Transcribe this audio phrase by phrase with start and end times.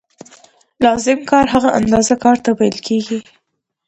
[0.83, 3.19] لازم کار هغه اندازه کار ته ویل کېږي